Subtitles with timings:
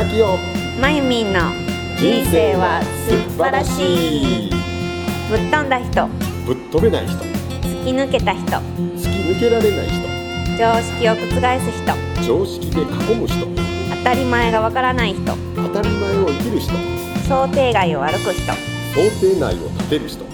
[0.00, 0.38] 深きよ
[0.80, 1.40] まゆみんの
[1.98, 4.50] 人生は素晴らしい。
[5.28, 6.08] ぶっ飛んだ人。
[6.46, 7.18] ぶっ飛べない人。
[7.60, 8.46] 突き抜けた人。
[8.96, 10.08] 突き抜けられない人。
[10.56, 12.26] 常識を覆す人。
[12.26, 13.46] 常識で囲む人。
[13.94, 15.20] 当たり前がわからない人。
[15.54, 16.72] 当たり前を生きる人。
[17.28, 18.52] 想定外を歩く人。
[18.94, 20.24] 想定内を立てる人。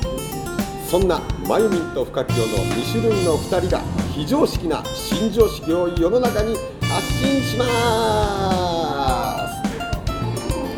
[0.88, 3.82] そんなまゆみんと深きよの2種類の2人が
[4.14, 7.64] 非常識な新常識を世の中に発信しま
[8.62, 8.65] す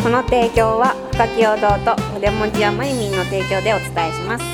[0.09, 1.53] この提供は深き堂
[1.85, 4.45] と筆文字やまゆみんの提供でお伝えします。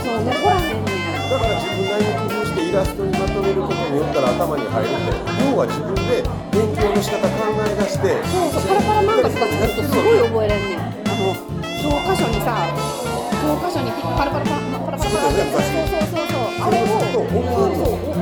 [0.00, 10.80] そう残らへんねだから自分なりに工夫してイラストにまとめることによったら頭に入るって要は自分で勉強の仕方考え出してそうそうパラパラ漫画とか作るとすごい覚えれんね。
[10.80, 11.36] んあの
[11.76, 16.35] 教科書にさ教科書にパラパラパラパラパラパラそうだよねそうそうそうそうあれをそうそう
[16.66, 17.22] そう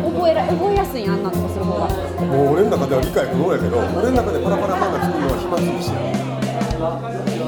[0.04, 1.88] お覚えら覚えやすいんあんなんとかする方が。
[1.88, 5.96] もう俺の中では理解不能やけど俺の中でパラパラ漫画作るのは暇つぶしや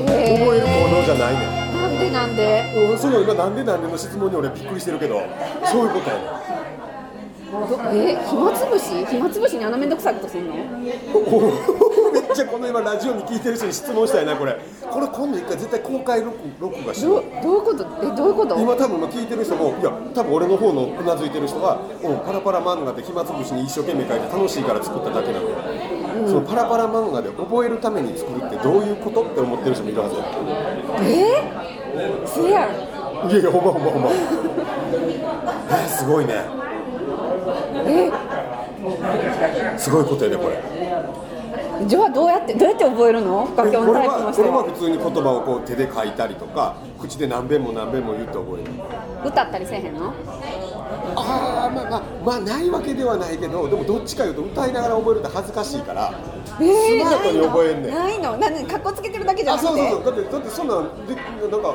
[0.08, 1.56] え覚える行動じゃないねん。
[1.76, 5.22] なんでなんでうんその今なんでなんでの質問に俺びっくりしてるけど
[5.64, 6.26] そういうことやねん。
[6.26, 9.04] どえ暇つぶし？
[9.06, 10.54] 暇つぶしにあのめんどくさいことすんの？
[12.36, 14.56] ちゃこの今ラジオに聞いてる人に質問したいなこれ。
[14.90, 17.86] これ今度一回絶対公開録録画しよどうどういうこと？
[18.02, 18.60] えどういうこと？
[18.60, 25.56] 今多分聞いてる人もいや多分俺の方のうなずいてる人はうんパラパラ漫画で暇つぶしに一生懸命書いて楽しいから作っただけなのよ、
[26.28, 30.24] そのパラパラ漫画で覚えるために作るってどういうことって思ってる人もいるはずや
[31.00, 31.42] え？
[32.26, 32.68] せや。
[32.68, 34.10] んいやいやほんまほんまほんま。
[35.72, 36.34] えーすごいね。
[37.88, 38.12] え？
[39.78, 40.62] すごいことやでこれ
[41.86, 43.44] じゃあどうやってどうやって覚えるの？
[43.46, 44.32] 深きこれ音タイプのは。
[44.32, 48.70] これは人は普通に言葉をこう手で書いたりとか口で何遍も何遍も言って覚える
[49.28, 50.12] 歌ったりせえへんの？
[51.18, 56.12] ああまあまあまあないわけではないけどでもどっちかいうと歌いながら覚えるって恥ずかしいから
[56.60, 57.94] えー、スマートに覚えんねん。
[57.94, 58.36] ないの？
[58.36, 59.80] なんかっこつけてるだけじゃあなくて？
[59.80, 60.14] そうそうそう。
[60.16, 61.74] だってだってそんなんでなんか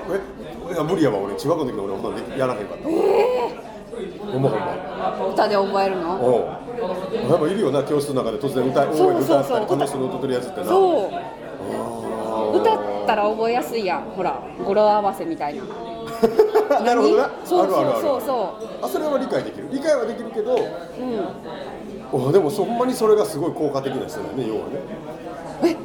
[0.69, 1.35] えいや無理やわ俺。
[1.35, 3.70] 中学校の時の俺ほんなんでやらへんかった
[4.31, 6.13] ほんまほんま歌で覚えるの？
[6.15, 12.57] おうでもいるよな教室の中で突然歌い大声で歌ったり楽しそうに歌ってるやつってなそう。
[12.57, 15.63] 歌ったら覚えやすいやんほら語呂合わせみたいな。
[16.81, 17.29] なるほどな。
[17.43, 19.67] そうそうそうそあそれは理解できる。
[19.71, 20.57] 理解はできるけどう
[22.13, 24.75] うんおでもそほんまにそれがすごい効果的な人だよね要はね。
[25.63, 25.75] え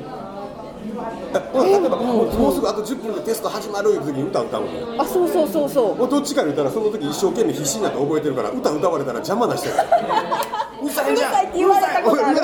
[1.55, 5.03] 例えば、もうすぐあと10分でテスト始まるいう時に歌歌うの。
[5.03, 5.97] あそうそうそうそう。
[5.97, 9.75] もうどっちか言ったらその時一生懸命必死になって覚えてるから歌歌われたら邪魔な人や。
[10.83, 11.47] うるさいじゃんうるさい。
[11.47, 12.37] って言われたことある。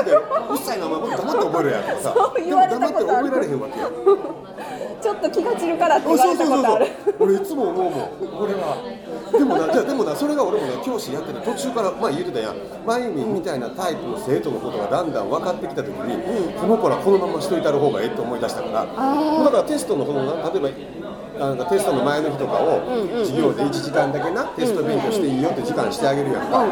[0.51, 3.89] うるさいなお前黙って覚えるやんとかさでも黙って覚えられへんわけよ
[5.03, 6.79] ちょっと気が散るからってお言わそうそうそうそう。
[6.79, 7.93] れたことある俺いつも思うもん。
[8.45, 8.77] 俺は
[9.33, 12.57] でもなじゃあでもなそれが俺もね教師やってて途中からまあ言ってたやん。
[12.87, 18.85] まゆみんみたいなタイプの生徒のことがだんだん分かってきた時に、この子らこのまましといたる方がええって思い出したから。
[18.85, 20.61] だからテストのこのな例え
[21.39, 22.81] ばなんかテストの前の日とかを
[23.21, 26.65] 授業で1時間だけなテスト勉強していいよって時間してあげるやんか。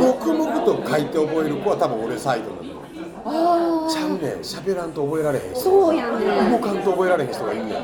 [0.00, 4.20] 黙々と書いて覚える子は多分俺サイドなのちゃうねん。
[4.40, 7.74] 喋らんと覚えられへんそうやね動かんと覚えられへん人がいるねん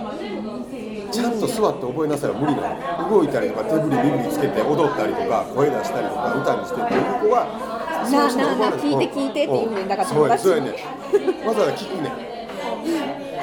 [1.15, 2.75] ちゃんと座って覚えなさいは無理な
[3.07, 7.47] の動いたりとか手振り身振りつけて踊ったりとか声出したりとか歌にしてっていう子は
[8.11, 10.75] なあなあなあ聞いて聞いてって言うねんだからそうや友達そうやねん。
[11.47, 12.13] わざわざ聞くねん。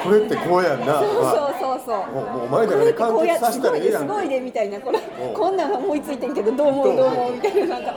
[0.02, 1.00] これってこうやんな。
[1.00, 1.80] そうまあそうそう。
[1.86, 4.80] そうもうもうお前らで完こうや結させたらええやんすごいでみたいな。
[4.80, 5.02] これん。
[5.34, 7.32] こんなん思いついてんけどどう思うどう思う？
[7.32, 7.94] みたいななんか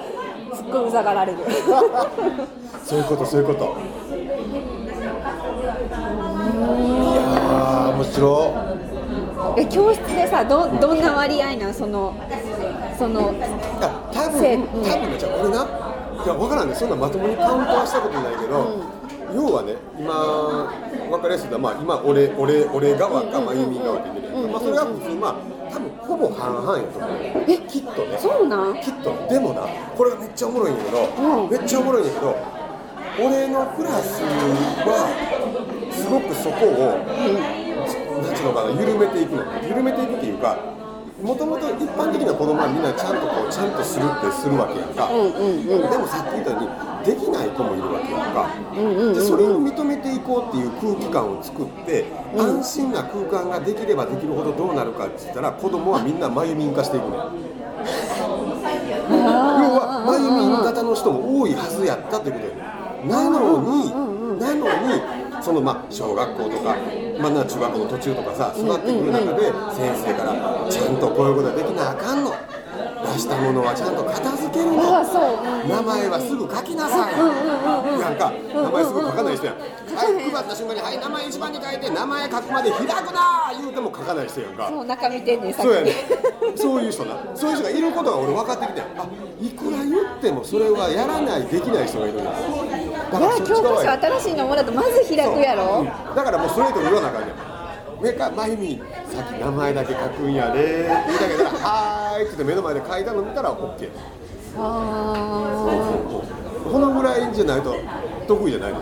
[0.56, 1.40] すっごいうざがられる。
[2.84, 3.64] そういうことそういうこと。
[3.66, 3.66] い
[7.16, 8.75] やー面白え
[9.70, 11.74] 教室でさどどんな割合なん？
[11.74, 12.14] その
[12.98, 13.34] その
[14.12, 15.68] 多分せ多分ねじゃあ俺な。
[16.26, 16.76] いや分からんね。
[16.76, 18.82] そんなまともにカウントはしたことないけど、
[19.36, 20.10] 要はね今
[21.10, 25.36] 分かりやすいのは、まあ、今俺俺俺側かまゆみ側って言ってるまあ、それは普通まあ
[25.72, 27.12] 多分ほぼ半々やと思う。
[27.48, 27.58] え？
[27.68, 28.18] きっとね。
[28.18, 28.82] そうなん？
[28.82, 29.14] きっと。
[29.30, 31.06] でもなこれがめっちゃおもろいんやけど、
[31.44, 31.50] うん。
[31.50, 32.36] めっちゃおもろいんやけど
[33.20, 35.08] 俺のクラスは
[35.92, 37.65] すごくそこを、なん
[38.46, 40.76] のかな緩めていくの緩めていくっていうか
[41.22, 46.70] もともと一般的な子供はみんなちゃんとこうちゃんとするってするわけやんか、でもさっき言ったように
[47.08, 48.52] できない子もいるわけやんか、
[49.16, 52.06] でそれを認めていこうっていう空気感を作って、
[52.38, 57.32] 安心な空間ができればできるほどどうなるかって言ったら子供はみんなまゆみん化していくのよ
[59.08, 59.16] 要
[59.80, 62.62] はまゆみん型の人も多いはずやったってことやね
[63.08, 63.90] なのに、
[64.40, 66.76] なのにそのまあ小学校とか、
[67.22, 72.32] まあ、な中学校の途中とかさ育ってくる中で先生からちゃんとこういうことができなあかんの。
[72.32, 72.56] ら
[73.14, 74.84] 出したものはちゃんと片付けるの。
[74.84, 84.68] 名前はすぐ書きなさい、なんか名前すぐ書かない人やん、はい配った瞬間に「はい名前一番に書いて名前書くまで開くな!」言うても書かない人やんか。
[84.70, 85.96] そう中見てんねそうやにね
[86.56, 87.16] そういう人な。
[87.34, 88.84] そういう人がいることが俺分かってきてん。
[88.84, 89.06] あ
[89.40, 92.32] いくら言ってもそれはやらないできない人がいるんだ
[93.12, 95.86] 教科書新しいのもらうとまず開くやろ、
[96.16, 97.36] だからもうストレートに言わなあかんねん。
[98.02, 103.90] 上から「まゆみさっき名前だけ書くんやで」って言うだけたら「はーい」って言って目の前で書いたの見たら OK
[104.58, 105.66] あ
[106.72, 107.76] このぐらいじゃないと
[108.28, 108.80] 得意じゃないの。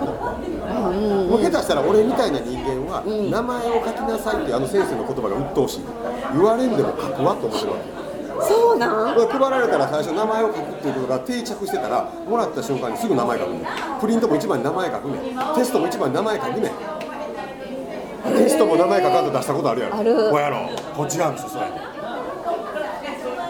[0.65, 5.81] あうんもう下手したら俺みたいな人間は名前を書きなさいってあの先生の言葉が鬱陶しい。
[6.33, 8.02] 言われんでも書くわと思ってるわけ
[8.41, 9.15] そうなん？
[9.15, 13.65] 配られたら最初名前を書くっていうことが定着してたらもらった瞬間にすぐ名前書くねん
[13.99, 15.55] プリントも一番に名前書くねん。
[15.55, 16.71] テストも一番に名前書くねん。
[18.37, 19.97] テストも名前書かんと出したことあるやろ。
[19.97, 20.15] ある。
[20.31, 20.69] こうやろ。
[20.95, 21.65] こっちなんですよそれ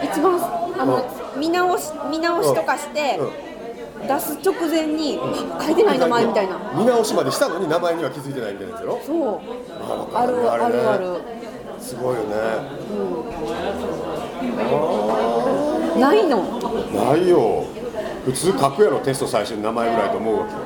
[0.04, 0.38] 一番
[0.78, 1.04] あの
[1.36, 3.54] 見直し見直しとかしてうん。
[4.06, 5.18] 出す直前に
[5.64, 6.58] 書いてない名前みたいな。
[6.76, 9.00] 見直しまでしたのに名前には気づいてないみたいなやつやろ。
[9.02, 9.40] そう。
[10.14, 11.22] ああるあるある
[11.84, 12.34] すごいよね、
[16.00, 16.42] ないの？
[16.94, 17.66] ないよ。
[18.24, 20.52] 普通書くやろテスト最初に名前ぐらいと思うわけ。
[20.54, 20.58] よ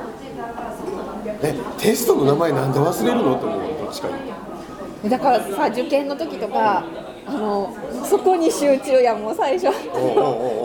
[1.42, 3.34] えテストの名前なんで忘れるの？
[3.36, 6.84] って思うどっちか言うだからさ受験の時とか
[7.26, 9.64] あのそこに集中やもう最初。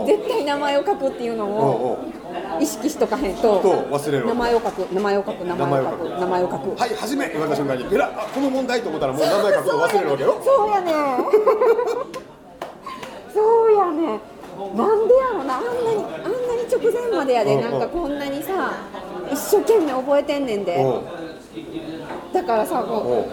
[0.05, 1.97] 絶対名前を書くっていうのおうをおう
[2.59, 6.79] 意識しとかへんとと忘れる名前を書く名前を書く名前を書く名前を書く。
[6.79, 10.37] はい始め言われた瞬間にペラあこの問題と思ったらもう名前書くの忘れるわけよ。
[10.43, 10.93] そうやね
[13.33, 14.19] そうやね
[14.75, 15.57] なんでやろな。
[15.57, 18.71] あんなにあんなに直前までやでうんなんかこんなにさ
[19.31, 20.77] 一生懸命覚えてんねんで。
[20.79, 21.01] おう
[22.33, 23.25] だからさこおうう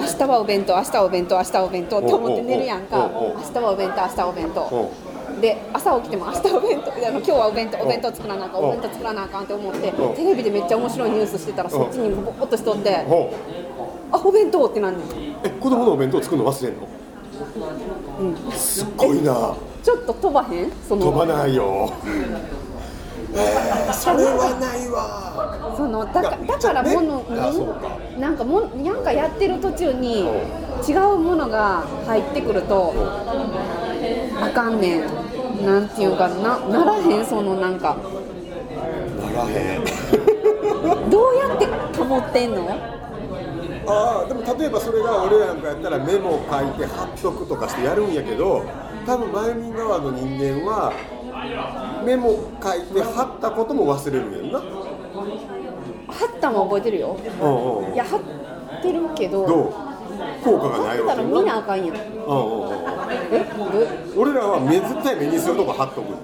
[0.00, 3.10] 明日はお弁当明日はお弁当明日はお弁当って思って寝るやんか。
[3.14, 4.92] 明日はお弁当明日はお弁お当
[5.40, 15.02] で朝起きても 明日お弁当あの今日はお弁当お弁当作らなあかんお弁当作らなあかんって思ってテレビでめっちゃ面白いニュースしてたらそっちにぼーっとしとってあお弁当ってなんねん
[15.44, 16.86] え子供のお弁当作るの忘れんの？
[18.52, 19.54] すっごいな。
[19.82, 20.72] ちょっと飛ばへん？
[20.88, 21.02] その。
[21.06, 21.88] 飛ばないよ。
[23.32, 25.74] えー、それはないわ。
[25.76, 28.18] そのだかだからものね。
[28.18, 30.22] なんかもんなんかやってる途中に
[30.88, 32.92] 違うものが入ってくると
[34.40, 35.02] あかんねん
[35.64, 36.58] なんていうかな。
[36.68, 37.96] ならへんそのなんか。
[39.34, 41.10] ならへん。
[41.10, 41.66] どうやって
[42.02, 42.68] 保ってんの？
[43.90, 48.62] ああでも例えばそれが俺なんかやったらメモ書いて貼っとくとかしてやるんやけど
[49.06, 50.92] 多分マユミン側の人間は
[52.04, 54.60] メモ書いて貼ったことも忘れるんやんな。
[56.12, 57.16] 貼ったんは覚えてるよ。
[57.40, 57.94] うんうんうん。
[57.94, 58.20] いや貼っ
[58.82, 59.72] てるけどどう？
[60.44, 63.44] 効果がない貼ったら見なあかんやんうんうんうんえ？
[64.14, 66.14] ど俺らは目絶対目にするとこ貼っとく。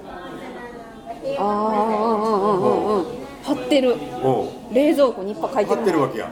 [1.37, 1.49] ああう
[2.13, 3.05] んうんうんうんうん
[3.43, 3.91] 貼ってる。
[3.91, 3.95] う。
[3.95, 3.97] ん
[4.73, 6.29] 冷蔵庫にいっぱい書いて貼るってるわけや。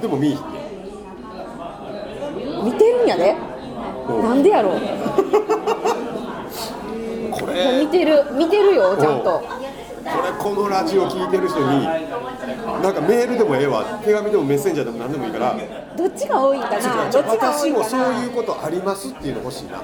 [0.00, 0.60] でも見えひんね
[2.64, 3.36] 見てるんやで。
[4.08, 4.12] う。
[4.12, 4.80] んなんでやろう。
[7.32, 7.80] これ。
[7.84, 8.24] 見てる。
[8.32, 9.40] 見てるよちゃんと。
[9.40, 9.42] こ
[10.04, 15.56] れこのラジオ聞いてる人になんかメールでもええわ手紙でもメッセンジャーでも何でもいいから
[15.96, 17.10] どっちが多いかな？
[17.10, 19.82] どっちが多い私もそういうことありますっていうの欲しいな。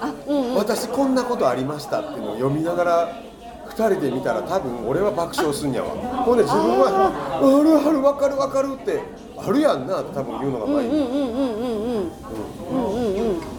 [0.00, 3.22] あ、うんうん、私こんなことありましたっていうのを読みながら
[3.68, 5.90] 2人で見たら多分俺は爆笑すんやわ。
[6.24, 9.00] ほんで自分は「あるあるわかるわかる」って
[9.38, 11.06] あるやんなって多分言うのが前に。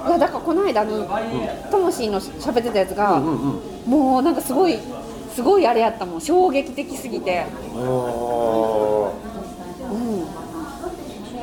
[0.08, 1.04] いやだからこの間に
[1.72, 3.34] ともしーの喋ってたやつが、うんうん
[3.86, 4.78] うん、もうなんかすごい
[5.38, 6.22] すごいあれやったもん。
[6.22, 7.46] 衝撃的すぎて。
[7.76, 9.12] あ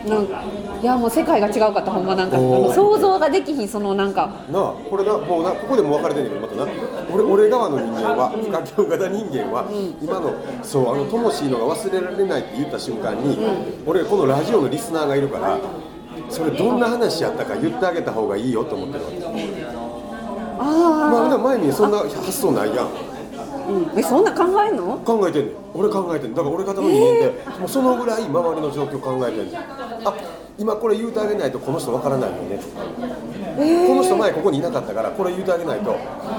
[0.09, 0.43] なんか
[0.83, 2.37] いやもう世界が違うかったほんまなんか。
[2.37, 4.29] 想像ができひんそのなんか。
[4.51, 6.73] ーなあこれなもうなここでも分かれてんねんけどまたな。
[7.13, 9.65] 俺俺側の人間は不可教型人間は、
[10.03, 10.35] 今の
[10.65, 13.39] そうあのともしいのが忘れられないって言った瞬間に、
[13.87, 15.57] 俺このラジオのリスナーがいるから
[16.29, 19.23] それどんな話やったか言ってあげた方がいいよと思ってるわけ。
[20.59, 20.65] あ
[21.29, 22.87] まあ前にそんな発想ないやん。
[22.87, 22.89] あ、
[23.67, 24.99] うん、えそんな考えんの？
[24.99, 25.55] 考えてんねん。
[25.75, 29.57] 俺考えてんだから俺方の人間って、もうそのぐらい周りの状況考えてんねん。
[29.57, 30.15] あ
[30.57, 32.59] 今これ言うてあげないとこの人わからないよね。
[32.59, 32.85] とか、
[33.89, 35.97] この人前ここにいなかったからこれ言うてあげないと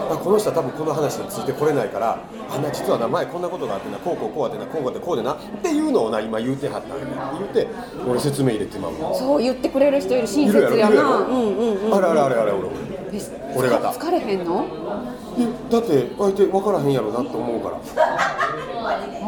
[0.09, 7.15] あこの人は多分この話についてこれないからあな実はな前こんなことがあってなこうこうこうあってなこうこうでこうでなっていうのをな今言うてはったんやねん。
[7.39, 7.67] 言うて
[8.07, 8.93] 俺説明入れてまう。
[9.01, 10.69] わそう言ってくれる人いる親切やな。
[10.69, 12.69] いるやろ、うんうんうんあれあれあれあれ俺。
[13.11, 13.19] え
[13.55, 13.89] 俺方。
[13.91, 14.65] 疲れへんの？
[14.65, 15.24] え
[15.69, 17.77] だって相手分からへんやろなって思うから。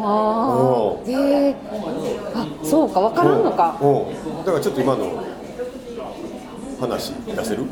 [0.00, 1.56] おあで
[2.34, 3.76] あそうか分からんのか。
[4.44, 5.22] だからちょっと今の
[6.80, 7.64] 話出せる？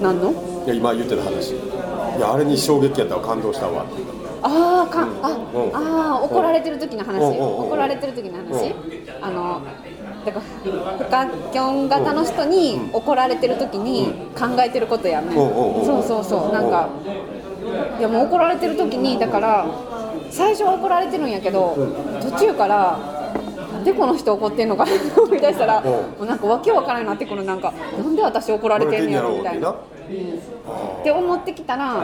[0.00, 0.32] 何の？
[0.64, 1.50] いや今言ってた話。
[1.52, 3.84] いやあれに衝撃やったわ感動したわ。
[4.44, 4.96] ああ、
[5.54, 5.76] うん。
[5.76, 8.74] あー怒られてる時の話、怒られてる時の話、う
[9.20, 9.62] あの
[10.24, 10.44] だから
[10.98, 16.52] 不可キョン型の人に怒られてる時に考えてることやね、そうそうそう。
[16.52, 16.88] なんか
[17.98, 19.66] いやもう怒られてる時にだから
[20.30, 21.76] 最初は怒られてるんやけど
[22.20, 22.98] 途中から
[23.72, 25.84] なんでこの人怒ってんのかなって思い出したらうん。
[25.84, 27.44] もうなんかわけわからんなってくる。
[27.44, 29.70] なんかなんで私怒られてんねやろみたいな。
[29.70, 29.74] っ
[31.02, 31.94] て思ってきたら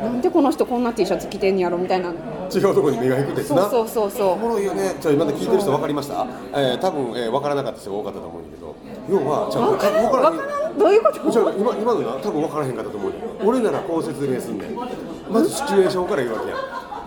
[0.00, 2.12] なんでこの人こんな T シャツ着てんやろみたいな
[2.52, 3.68] 違うところに目が行くですな。
[3.68, 4.94] そうそうそうおもろいよね。
[5.00, 8.74] ちょ今まで聞いてる人分かりました、えー、多分、えー、分からなかった人が多かったと思うんだけど。
[9.08, 10.78] 要はじゃあわからん分わからん。
[10.78, 11.30] どういうこと？
[11.30, 14.76] じゃあ今今のな多分分からへんかったと思うね俺ならこう説明すんねん。
[14.76, 16.56] まずシチュエーションから言うわけや。
[16.56, 16.58] ん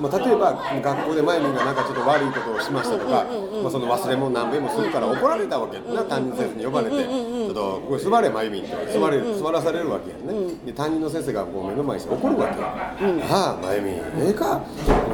[0.02, 3.24] まあ、例えば学校でマユミンがなんかちょっと悪いことをしましたとか、
[3.62, 12.60] まあ、その忘れ物何遍もするから怒られたわけな担任の先生に呼ばれて「ちょっとこれ座れマユミン」って座れ座らされるわけやんね、で担任の先生がこう目の前にして怒るわけ。
[12.60, 14.62] やん「ああマユミンええか？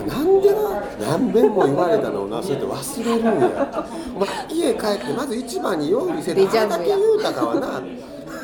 [0.08, 0.82] なんでな
[1.18, 3.86] 何遍も言われたのをなそうやって忘れるんや。
[4.16, 7.82] お前家帰ってまず一番に用意せてあれだけ言うたかはな」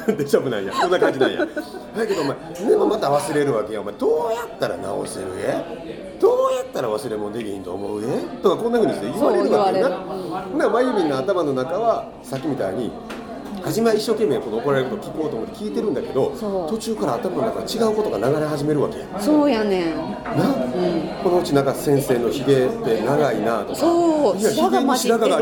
[0.08, 0.74] デジャブなんや。
[0.74, 1.46] そんな感じなんや。
[1.46, 2.36] だけどお前
[2.68, 3.82] でもまた忘れるわけや。
[3.82, 6.18] お前どうやったら直せるえ？
[6.20, 8.22] どうやったら忘れ物できひんと思うえ？
[8.42, 10.00] とかこんなふうにして言われるわけやな。
[10.58, 12.92] なまゆみんの頭の中はさっきみたいに
[13.64, 16.32] 初めは一生懸命この怒られること聞こうと思って聞いてるんだけど
[16.70, 19.08] 途中から頭の中に違うことが流れ始めるわけや。
[19.22, 19.96] そうやねん。
[19.96, 20.02] な、
[21.24, 23.76] このうちなんか先生のひげって長いなとか。
[23.80, 24.38] そう。
[24.38, 25.36] いや白髪混じってる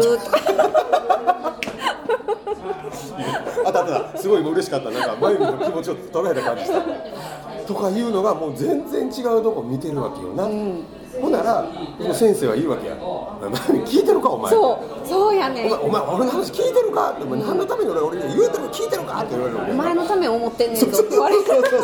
[3.65, 4.17] あったあった。
[4.17, 4.89] すごい嬉しかった。
[4.89, 6.81] なんか眉毛の気持ちを捉えた感じした。
[7.67, 11.65] とかいうのがもう全然違うとこ見てるわけよな、ほんなら
[12.11, 13.51] 先生は言うわけや「お前
[13.85, 14.73] 聞いてるかお前」そ
[15.05, 15.73] うそうやねん。
[15.73, 21.23] お前お前俺の話聞いてるか?」って「お前何のために俺俺に言うてる聞いてるか?」って言われるお前のためを思ってんねんそうそうそうそう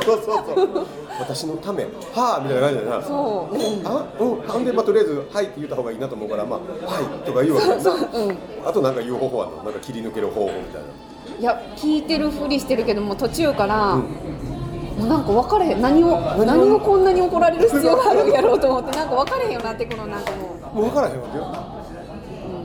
[0.03, 0.85] そうそう
[1.19, 3.01] 私のためはあみたいな感じでな。
[3.01, 3.55] そう。
[3.87, 4.05] あ？
[4.19, 4.47] うん。
[4.47, 6.59] なんでまあとりあえず「はい」って言った方がいいなと思うから「まあ
[6.91, 7.81] はい」とか言うわけやな。
[8.65, 9.63] あとなんか言う方法あるの？
[9.63, 10.87] なんか切り抜ける方法みたいな
[11.39, 14.03] いや聞いてるふりしてるけども途中から、も
[14.99, 15.81] うなんか分かれへん。
[15.81, 16.79] 何を何を？
[16.79, 21.45] こんなに怒られる必要があるんやろうと思ってなんか分かれへんよなってくるなんかももう分からへんわけよ。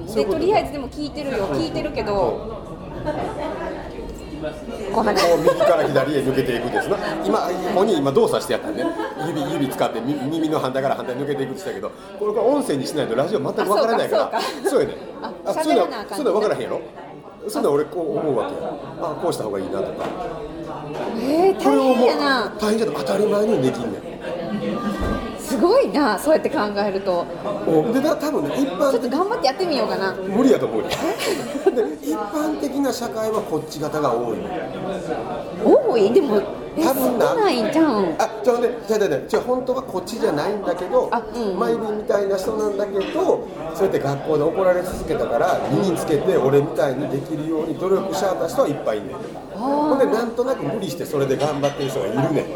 [0.07, 0.39] う、そういうこと？
[0.39, 1.49] でとりあえずでも聞いてるよ。
[1.49, 2.63] 聞いてるけど
[4.93, 8.85] こんな感こう右から左へ抜けていくんですな今ここに今動作してやったんね
[9.29, 11.91] 指指使ってみ耳の反対から反対に抜けていくって言ったけど。
[12.19, 14.39] これから音声にしないとラジオ全く分からないから。
[14.39, 14.95] あそうかそうやね。
[15.45, 16.81] あそういうの喋らなあかんねそういうの分からへんやろ？
[17.49, 18.57] そういうの俺こう思うわけ。
[19.01, 20.07] よあこうした方がいいなとか。
[21.17, 22.55] じえー、大これをもう変やな。
[22.61, 24.03] 大変じゃなく当たり前にできんねん。
[25.39, 27.27] すごいなそうやって考えると。
[27.67, 30.13] おでだ多分ね一般ちょっと頑張ってやってみようかな。
[30.15, 30.89] 無理やと思うよ。
[31.75, 34.39] で一般的な社会はこっち型が多い。
[34.39, 34.45] の
[35.91, 36.13] 多い？
[36.13, 36.41] でも
[36.77, 37.35] 多分な。
[37.35, 38.15] ないんじゃん。
[38.19, 41.43] あじゃあねじゃあじゃあじゃあ本当はこっちじゃないんだけどあうん。
[41.53, 49.17] うんマイビーみたいな人なんだけどそうやって学校で怒られ続けたから身につけて俺みたいにできるように努力しはった人はいっぱいいんねん。
[49.57, 52.47] ほんでなんとなく無理してそれで頑張ってる人がいるねん。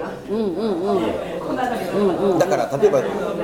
[2.39, 3.01] だから例えば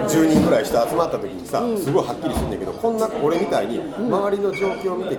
[0.09, 5.17] 10人ぐらい人集まった時にさすごいはっきりするんだけどこんな俺みたいに周りの状況を見て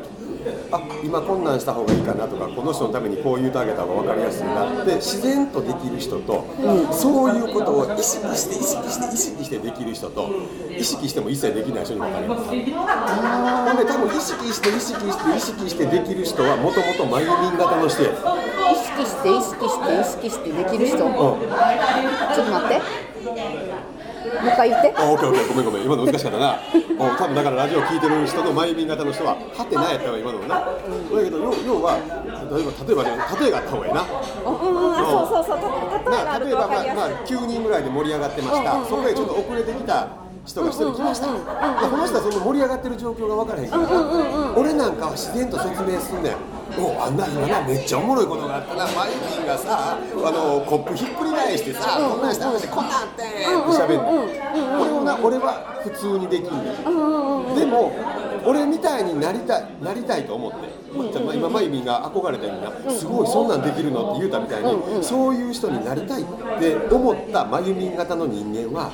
[0.71, 6.45] あ今こんなんした方がいいかなとかこの人のためにこう言うてあげた方が分かりやすいなって自然とできる人と、
[6.91, 10.29] そういうことを意識して意識して意識してできる人と
[10.69, 12.57] 意識しても一切できない人に分かれますほん
[13.77, 18.12] で多分意識して意識して意識してできる人はもともとマユミン型の人や。
[18.12, 20.97] 意識して意識して意識してできる人。
[20.97, 23.62] ちょっうんと待って
[24.43, 24.93] もう一回言って。
[24.97, 26.59] あ、オッケーオッケー、ごめんごめん、今の難しかったな。
[27.00, 30.55] お多分だからラジオ聞いてる人のマイミン型の人は、はてなやったわ、今のもな。
[30.59, 30.65] だ
[31.23, 31.95] けど、要要は、
[32.51, 33.09] 例えば、例えばね、
[33.39, 34.03] 例えがあった方がいいな。
[34.03, 35.59] うんうんあそうそうそう。
[36.03, 38.71] た例えば、と分かりやまあ、まあ、9人ぐらいで盛り上がってました。
[38.85, 40.23] そこへちょっと遅れてきた。
[40.45, 43.83] 人が一人来ました、でこの人はその盛り上がってる状況が分からへんから、
[44.57, 46.35] 俺なんかは自然と説明すんねん。
[46.75, 48.85] おあんな今なめっちゃおもろいことがあったな。
[48.88, 51.07] マイミンがさあのコップひっ
[51.43, 53.45] 返してさ、こんなんして話してこんなんあってんって
[53.81, 54.03] 喋るの、
[54.79, 57.91] これをな俺は普通にできんねん、でも
[58.45, 60.57] 俺みたいになりたいなりたいと思って、
[61.12, 66.25] じゃあまあ今マイミンが憧れたようにな、すごいそんなんできるのって言うたみたいに、そういう人になりたいっ
[66.59, 68.91] て思ったマユミン型の人間は、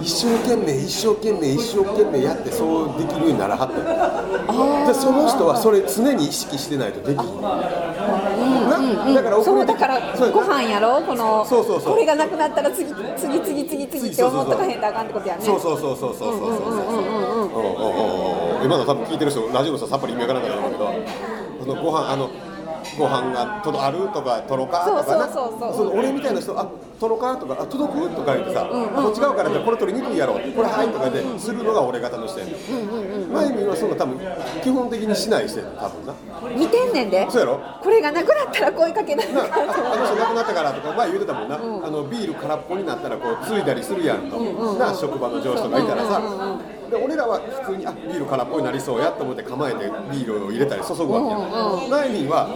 [0.00, 7.40] 一生懸命一生懸命一生懸命やってそうできるようにならはったでその人はそれ常に意識してないとできひん、
[8.94, 10.00] なだから遅そうだから
[10.30, 11.00] ご飯やろ？
[11.02, 11.92] このそうそうそう。
[11.94, 15.42] これがなくなったら次次次次次って思っとかへんとあかんってことやね。
[15.44, 16.70] そうそうそうそうそうそうそうそう。
[16.70, 18.60] そううんうんうん。
[18.60, 20.90] うん今の多分聞いてる人ラジオの人さっぱり意味わからないと思うけど
[21.60, 22.30] そのご飯あの
[22.98, 25.28] ご飯がとどあるとか取ろうかとかな。
[25.28, 26.66] そ俺みたいな人あ
[26.98, 30.34] 取ろうかとかあ届くとか言ってさ、んうんこっち側からこれ取りにくいやろ。
[30.34, 32.54] これはいとかでするのが俺方の人やねん
[33.32, 34.18] マイミーはそんな多分
[34.62, 36.14] 基本的にしない人やねん多分な。
[36.56, 37.26] 見てんねんで。
[37.30, 37.60] そうやろ？
[37.82, 41.58] これがなくなったら声かけななああの人亡くなったからとか前言うてたもんな、あ
[41.90, 44.38] のビール空っぽになったらこうついだりするやんと、
[44.78, 46.20] な職場の上司とかいたらさ、
[46.90, 52.48] で俺らは普通にあビール空っぽになりそうやと思って構えてビールを入れたり注ぐわけよ、ナイミーは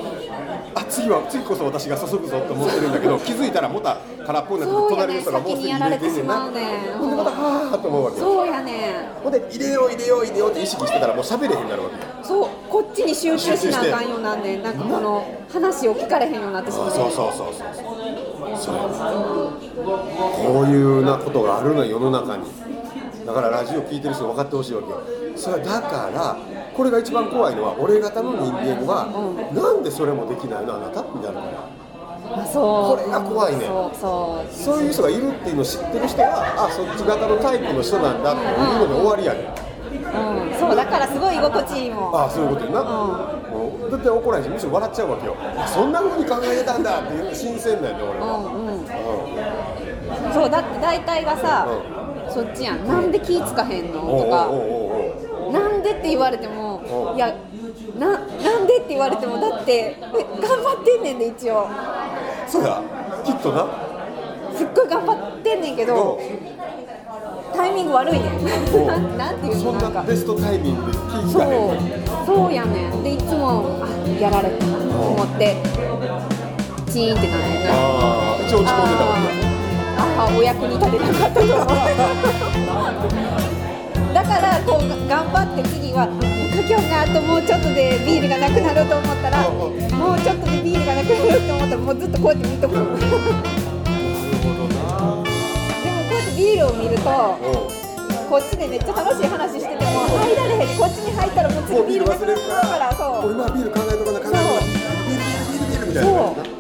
[0.75, 6.41] あ次は次こそ私が注ぐぞと思ってるんだけど気づいたらまた空っぽになって隣の人がもうすぐ入れてんねんな。
[6.41, 8.25] ほんでまたはあと思うわけよ。
[8.25, 9.23] そうやねん。
[9.23, 18.57] ほんで入れよう入れよう入れようって意識してたらもう喋れへんなるわけよそうこっちに集中しなあかんようなんねんなんかこの話を聞かれへんようになってしまうそうそうそうそうそう。
[18.57, 18.77] そう。
[19.75, 22.45] こういうなことがあるのよ世の中に
[23.31, 25.01] だからラジオ聞いてる人分かってほしいわけよ。
[25.37, 26.37] それだから
[26.75, 29.07] これが一番怖いのは俺方の人間は、
[29.55, 30.75] なんでそれもできないの？
[30.75, 31.41] あなたみたいな
[32.43, 32.99] あそう。
[32.99, 33.67] これが怖いね。
[33.95, 34.83] そうそう。
[34.83, 38.59] いう人がいるっていうのを知ってる人はあそっち型のタイプの人なんだっていう
[38.89, 39.47] ので終わりやね。
[39.47, 42.17] んうん、そうだからすごい居心地いいもん。
[42.17, 43.91] ああそういうことやな、うん。
[43.91, 45.37] だって怒らへんしむしろ笑っちゃうわけよ。
[45.67, 48.83] そんな風に考えてたんだっていう新鮮なんだよ俺は、うんうん。
[48.83, 51.69] うそうだって大体がさ、
[52.33, 52.87] そっちやん。
[52.87, 54.01] なんで気ぃつかへんの？
[54.01, 54.51] とか。
[55.53, 57.13] なんでって言われてもう。
[57.15, 57.35] んいや
[57.99, 58.19] なな
[58.59, 61.67] んでって言われてもだってえ頑張ってんねんで一応。
[62.47, 62.83] そうや。
[63.25, 63.67] きっとな。
[64.55, 66.19] すっごい頑張ってんねんけど
[67.55, 68.45] タイミング悪いねん。
[69.19, 69.73] なんていうの？
[69.73, 70.01] なんか。
[70.01, 70.99] なベストタイミングで
[71.33, 71.43] そう。
[72.27, 73.03] そうやねん。
[73.03, 73.89] でいつもあ
[74.21, 75.57] やられたと思って
[76.91, 77.61] チーンってなるね。
[77.63, 79.50] んなああ一応落ち込んでたもんね
[80.01, 81.57] ああお役に立てなかったと思う
[84.15, 86.13] だからこう頑張って次はか
[86.67, 89.73] きょんがあともうちょっとでビールがなくなると思ったらもう
[90.21, 92.75] ちょっとでビールがなくなると思ったらもうずっとこうやって見とく。
[92.75, 92.97] でもこ
[96.11, 97.05] うやってビールを見ると
[98.31, 103.27] こっちでめっちゃ楽しい話してても入られへんこっちに入ったらもう次ビールなくなるからそう。
[103.27, 104.39] 俺今ビール考えとかな考えとか
[105.07, 106.11] ビールビールビールみたいな。
[106.11, 106.60] そう、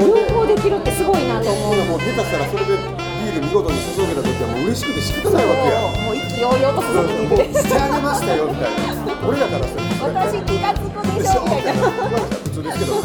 [0.00, 1.96] うん、両方できるってすごいなと思うも。
[1.96, 5.80] う下手したらそれでビール見事に注げた時はもう嬉しくて仕方ないわけや。
[6.02, 8.80] もう意気揚々と注ぎに行くでしてあげましたよみたいな
[9.28, 12.94] 俺らからすると私気がつくでしょみたいな今の普通ですけど。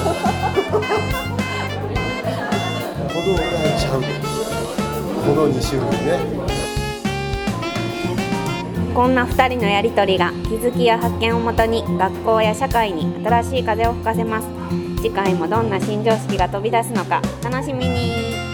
[3.16, 4.08] このぐらいちゃうこ
[5.34, 6.46] の2種類ね。
[8.96, 14.55] こんな2人のやりとりが気づきや発見をもとに学校や社会に新しい風を吹かせます
[15.06, 18.45] 次回もどんな新常識が飛び出すのか楽しみに